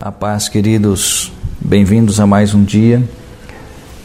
A 0.00 0.12
paz, 0.12 0.48
queridos, 0.48 1.32
bem-vindos 1.60 2.20
a 2.20 2.26
mais 2.26 2.54
um 2.54 2.62
dia 2.62 3.02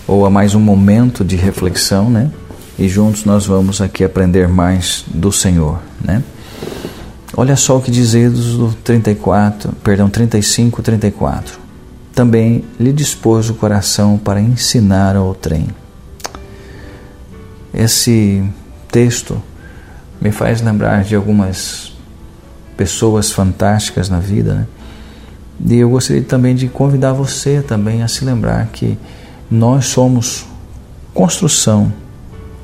ou 0.07 0.25
a 0.25 0.29
mais 0.29 0.55
um 0.55 0.59
momento 0.59 1.23
de 1.23 1.35
reflexão, 1.35 2.09
né? 2.09 2.31
E 2.79 2.89
juntos 2.89 3.25
nós 3.25 3.45
vamos 3.45 3.79
aqui 3.79 4.03
aprender 4.03 4.47
mais 4.47 5.05
do 5.07 5.31
Senhor, 5.31 5.79
né? 6.03 6.23
Olha 7.37 7.55
só 7.55 7.77
o 7.77 7.81
que 7.81 7.91
diz 7.91 8.15
Êxodo 8.15 8.69
do 8.69 8.73
34, 8.83 9.71
perdão, 9.83 10.09
35, 10.09 10.81
34. 10.81 11.59
Também 12.15 12.65
lhe 12.79 12.91
dispôs 12.91 13.51
o 13.51 13.53
coração 13.53 14.17
para 14.17 14.41
ensinar 14.41 15.15
ao 15.15 15.35
trem. 15.35 15.67
Esse 17.71 18.43
texto 18.91 19.39
me 20.19 20.31
faz 20.31 20.59
lembrar 20.59 21.03
de 21.03 21.15
algumas 21.15 21.93
pessoas 22.75 23.31
fantásticas 23.31 24.09
na 24.09 24.19
vida, 24.19 24.55
né? 24.55 24.67
E 25.65 25.75
eu 25.75 25.89
gostaria 25.89 26.23
também 26.23 26.55
de 26.55 26.67
convidar 26.67 27.13
você 27.13 27.61
também 27.61 28.03
a 28.03 28.07
se 28.07 28.25
lembrar 28.25 28.67
que 28.67 28.97
nós 29.49 29.85
somos 29.85 30.45
construção, 31.13 31.93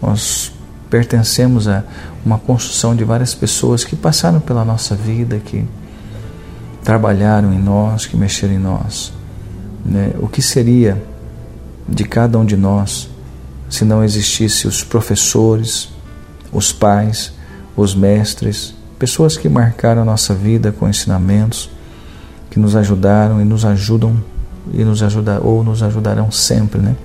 nós 0.01 0.51
pertencemos 0.89 1.67
a 1.67 1.83
uma 2.25 2.37
construção 2.37 2.95
de 2.95 3.03
várias 3.03 3.33
pessoas 3.33 3.83
que 3.83 3.95
passaram 3.95 4.39
pela 4.39 4.65
nossa 4.65 4.95
vida, 4.95 5.39
que 5.39 5.63
trabalharam 6.83 7.53
em 7.53 7.59
nós, 7.59 8.05
que 8.05 8.17
mexeram 8.17 8.53
em 8.53 8.59
nós. 8.59 9.13
Né? 9.85 10.11
O 10.19 10.27
que 10.27 10.41
seria 10.41 11.01
de 11.87 12.03
cada 12.03 12.37
um 12.37 12.45
de 12.45 12.57
nós 12.57 13.09
se 13.69 13.85
não 13.85 14.03
existisse 14.03 14.67
os 14.67 14.83
professores, 14.83 15.89
os 16.51 16.73
pais, 16.73 17.31
os 17.77 17.93
mestres, 17.93 18.73
pessoas 18.97 19.37
que 19.37 19.47
marcaram 19.47 20.01
a 20.01 20.05
nossa 20.05 20.33
vida 20.33 20.71
com 20.71 20.89
ensinamentos, 20.89 21.69
que 22.49 22.59
nos 22.59 22.75
ajudaram 22.75 23.41
e 23.41 23.45
nos 23.45 23.65
ajudam 23.65 24.21
e 24.73 24.83
nos 24.83 25.01
ajudar 25.01 25.39
ou 25.41 25.63
nos 25.63 25.81
ajudarão 25.81 26.31
sempre, 26.31 26.79
né? 26.79 26.95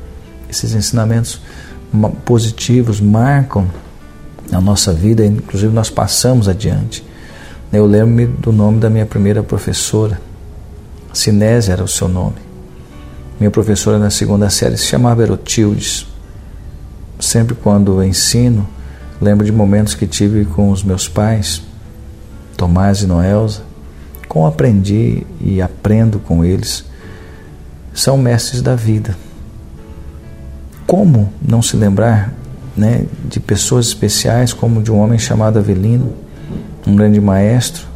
Esses 0.49 0.75
ensinamentos 0.75 1.41
positivos 2.25 3.01
marcam 3.01 3.67
a 4.53 4.61
nossa 4.61 4.93
vida, 4.93 5.25
inclusive 5.25 5.73
nós 5.73 5.91
passamos 5.91 6.49
adiante. 6.49 7.05
Eu 7.73 7.87
lembro-me 7.87 8.27
do 8.27 8.53
nome 8.53 8.79
da 8.79 8.89
minha 8.89 9.07
primeira 9.07 9.43
professora, 9.43 10.21
Sinésia 11.13 11.73
era 11.73 11.83
o 11.83 11.89
seu 11.89 12.09
nome. 12.09 12.37
Minha 13.39 13.51
professora 13.51 13.99
na 13.99 14.11
segunda 14.11 14.51
série 14.51 14.77
se 14.77 14.87
chamava 14.87 15.23
Erotildes. 15.23 16.07
Sempre 17.19 17.55
quando 17.55 18.03
ensino, 18.03 18.67
lembro 19.21 19.45
de 19.45 19.53
momentos 19.53 19.95
que 19.95 20.07
tive 20.07 20.45
com 20.45 20.71
os 20.71 20.83
meus 20.83 21.09
pais, 21.09 21.63
Tomás 22.57 23.03
e 23.03 23.07
Noelza, 23.07 23.63
como 24.35 24.49
aprendi 24.49 25.25
e 25.41 25.63
aprendo 25.63 26.19
com 26.19 26.45
eles, 26.45 26.85
são 27.95 28.19
mestres 28.19 28.61
da 28.61 28.75
vida. 28.75 29.17
Como 30.89 31.33
não 31.41 31.63
se 31.63 31.77
lembrar 31.77 32.35
né, 32.77 33.07
de 33.27 33.39
pessoas 33.39 33.87
especiais, 33.87 34.53
como 34.53 34.83
de 34.83 34.91
um 34.91 34.99
homem 34.99 35.21
chamado 35.21 35.61
Avelino, 35.61 36.13
um 36.85 36.97
grande 36.97 37.21
maestro, 37.21 37.87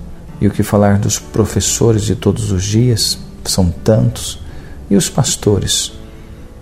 e 0.41 0.47
o 0.47 0.51
que 0.53 0.63
falar 0.63 0.99
dos 0.99 1.19
professores 1.19 2.03
de 2.03 2.15
todos 2.15 2.53
os 2.53 2.63
dias, 2.63 3.19
são 3.43 3.69
tantos, 3.69 4.41
e 4.89 4.95
os 4.95 5.11
pastores, 5.11 5.93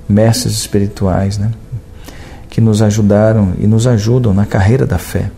mestres 0.09 0.55
espirituais, 0.55 1.37
né, 1.37 1.51
que 2.49 2.63
nos 2.63 2.81
ajudaram 2.81 3.53
e 3.61 3.67
nos 3.67 3.87
ajudam 3.87 4.33
na 4.33 4.47
carreira 4.47 4.87
da 4.87 4.97
fé, 4.97 5.31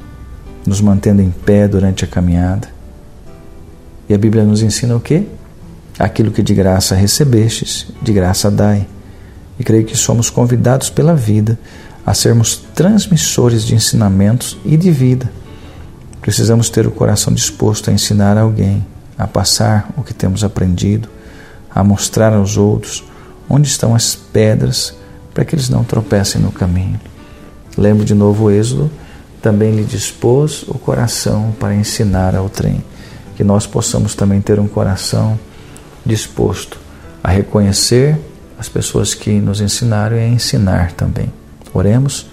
nos 0.64 0.80
mantendo 0.80 1.20
em 1.20 1.32
pé 1.32 1.66
durante 1.66 2.04
a 2.04 2.08
caminhada 2.08 2.77
e 4.08 4.14
a 4.14 4.18
Bíblia 4.18 4.44
nos 4.44 4.62
ensina 4.62 4.96
o 4.96 5.00
quê? 5.00 5.24
Aquilo 5.98 6.30
que 6.30 6.42
de 6.42 6.54
graça 6.54 6.94
recebestes, 6.94 7.86
de 8.00 8.12
graça 8.12 8.50
dai. 8.50 8.86
E 9.58 9.64
creio 9.64 9.84
que 9.84 9.96
somos 9.96 10.30
convidados 10.30 10.88
pela 10.88 11.14
vida 11.14 11.58
a 12.06 12.14
sermos 12.14 12.56
transmissores 12.74 13.64
de 13.64 13.74
ensinamentos 13.74 14.56
e 14.64 14.76
de 14.76 14.90
vida. 14.90 15.30
Precisamos 16.22 16.70
ter 16.70 16.86
o 16.86 16.90
coração 16.90 17.34
disposto 17.34 17.90
a 17.90 17.92
ensinar 17.92 18.38
alguém, 18.38 18.86
a 19.18 19.26
passar 19.26 19.90
o 19.96 20.02
que 20.02 20.14
temos 20.14 20.42
aprendido, 20.42 21.08
a 21.74 21.84
mostrar 21.84 22.32
aos 22.32 22.56
outros 22.56 23.04
onde 23.48 23.68
estão 23.68 23.94
as 23.94 24.14
pedras 24.14 24.94
para 25.34 25.44
que 25.44 25.54
eles 25.54 25.68
não 25.68 25.84
tropecem 25.84 26.40
no 26.40 26.52
caminho. 26.52 27.00
Lembro 27.76 28.04
de 28.04 28.14
novo 28.14 28.44
o 28.44 28.50
Êxodo, 28.50 28.90
também 29.42 29.74
lhe 29.74 29.84
dispôs 29.84 30.64
o 30.66 30.74
coração 30.74 31.54
para 31.58 31.74
ensinar 31.74 32.34
ao 32.34 32.48
trem 32.48 32.82
que 33.38 33.44
nós 33.44 33.68
possamos 33.68 34.16
também 34.16 34.40
ter 34.40 34.58
um 34.58 34.66
coração 34.66 35.38
disposto 36.04 36.76
a 37.22 37.30
reconhecer 37.30 38.18
as 38.58 38.68
pessoas 38.68 39.14
que 39.14 39.30
nos 39.38 39.60
ensinaram 39.60 40.16
e 40.16 40.18
a 40.18 40.26
ensinar 40.26 40.90
também. 40.90 41.32
Oremos. 41.72 42.26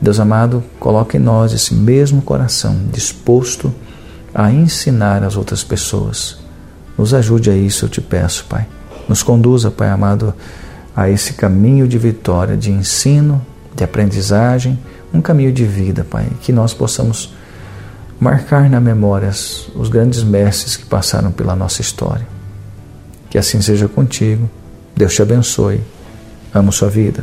Deus 0.00 0.20
amado, 0.20 0.62
coloque 0.78 1.16
em 1.16 1.20
nós 1.20 1.52
esse 1.52 1.74
mesmo 1.74 2.22
coração 2.22 2.78
disposto 2.92 3.74
a 4.32 4.52
ensinar 4.52 5.24
as 5.24 5.36
outras 5.36 5.64
pessoas. 5.64 6.38
Nos 6.96 7.12
ajude 7.12 7.50
a 7.50 7.56
isso, 7.56 7.86
eu 7.86 7.88
te 7.88 8.00
peço, 8.00 8.46
Pai. 8.48 8.64
Nos 9.08 9.24
conduza, 9.24 9.72
Pai 9.72 9.88
amado, 9.88 10.32
a 10.94 11.10
esse 11.10 11.32
caminho 11.32 11.88
de 11.88 11.98
vitória, 11.98 12.56
de 12.56 12.70
ensino, 12.70 13.44
de 13.74 13.82
aprendizagem, 13.82 14.78
um 15.12 15.20
caminho 15.20 15.52
de 15.52 15.64
vida, 15.64 16.06
Pai, 16.08 16.28
que 16.42 16.52
nós 16.52 16.72
possamos 16.72 17.34
marcar 18.24 18.70
na 18.70 18.80
memória 18.80 19.28
os 19.28 19.88
grandes 19.90 20.22
mestres 20.22 20.78
que 20.78 20.86
passaram 20.86 21.30
pela 21.30 21.54
nossa 21.54 21.82
história. 21.82 22.26
Que 23.28 23.36
assim 23.36 23.60
seja 23.60 23.86
contigo. 23.86 24.48
Deus 24.96 25.14
te 25.14 25.20
abençoe. 25.20 25.82
Amo 26.54 26.72
sua 26.72 26.88
vida. 26.88 27.22